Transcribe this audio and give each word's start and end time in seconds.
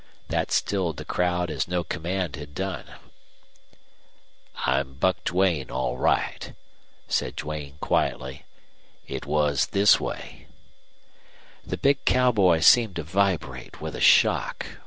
That 0.29 0.49
stilled 0.51 0.97
the 0.97 1.05
crowd 1.05 1.51
as 1.51 1.67
no 1.67 1.83
command 1.83 2.35
had 2.35 2.55
done. 2.55 2.85
"I'm 4.65 4.95
Buck 4.95 5.23
Duane, 5.25 5.69
all 5.69 5.95
right." 5.95 6.53
said 7.07 7.35
Duane, 7.35 7.77
quietly. 7.81 8.43
"It 9.05 9.27
was 9.27 9.67
this 9.67 9.99
way" 9.99 10.47
The 11.71 11.77
big 11.77 12.03
cowboy 12.03 12.61
seemed 12.61 12.95
to 12.95 13.03
vibrate 13.03 13.79
with 13.79 13.95
a 13.95 14.01
shock. 14.01 14.65